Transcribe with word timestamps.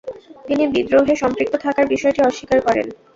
তিনি 0.47 0.63
বিদ্রোহে 0.73 1.15
সম্পৃক্ত 1.15 1.53
থাকার 1.65 1.85
বিষয়টি 1.87 2.19
অস্বীকার 2.21 2.59
করেন। 2.61 2.87